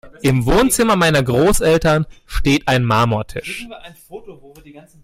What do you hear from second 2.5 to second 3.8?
ein Marmortisch.